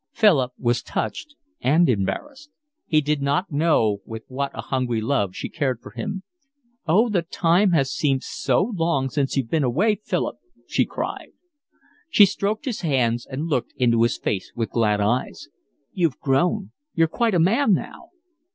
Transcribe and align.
Philip 0.13 0.53
was 0.57 0.81
touched 0.81 1.35
and 1.59 1.87
embarrassed; 1.87 2.49
he 2.87 3.03
had 3.05 3.21
not 3.21 3.51
known 3.51 3.99
with 4.03 4.23
what 4.29 4.49
a 4.55 4.61
hungry 4.63 4.99
love 4.99 5.35
she 5.35 5.47
cared 5.47 5.79
for 5.79 5.91
him. 5.91 6.23
"Oh, 6.87 7.07
the 7.07 7.21
time 7.21 7.69
has 7.73 7.93
seemed 7.93 8.23
long 8.47 9.11
since 9.11 9.37
you've 9.37 9.51
been 9.51 9.63
away, 9.63 10.01
Philip," 10.03 10.37
she 10.65 10.87
cried. 10.87 11.33
She 12.09 12.25
stroked 12.25 12.65
his 12.65 12.81
hands 12.81 13.27
and 13.27 13.45
looked 13.45 13.75
into 13.77 14.01
his 14.01 14.17
face 14.17 14.51
with 14.55 14.71
glad 14.71 15.01
eyes. 15.01 15.49
"You've 15.93 16.17
grown. 16.17 16.71
You're 16.95 17.07
quite 17.07 17.35
a 17.35 17.39
man 17.39 17.73
now." 17.73 18.09